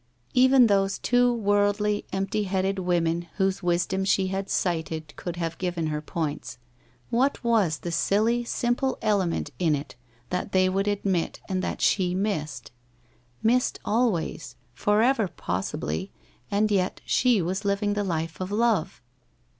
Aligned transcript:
Even 0.33 0.65
those 0.65 0.97
two 0.97 1.31
worldly 1.31 2.05
empty 2.11 2.45
headed 2.45 2.79
women 2.79 3.27
whose 3.35 3.61
wisdom 3.61 4.03
she 4.03 4.29
had 4.29 4.49
cited 4.49 5.15
could 5.15 5.35
have 5.35 5.59
given 5.59 5.85
her 5.93 6.01
points. 6.01 6.57
What 7.11 7.43
was 7.43 7.77
the 7.77 7.91
silly 7.91 8.43
simple 8.43 8.97
element 9.03 9.51
in 9.59 9.75
it 9.75 9.93
that 10.31 10.53
they 10.53 10.67
would 10.69 10.87
admit 10.87 11.39
and 11.47 11.61
that 11.61 11.81
she 11.81 12.15
missed? 12.15 12.71
Missed 13.43 13.79
al 13.85 14.11
ways, 14.11 14.55
forever, 14.73 15.27
possibly, 15.27 16.11
and 16.49 16.71
yet 16.71 17.01
she 17.05 17.39
was 17.39 17.63
living 17.63 17.93
the 17.93 18.03
life 18.03 18.41
of 18.41 18.51
love. 18.51 19.03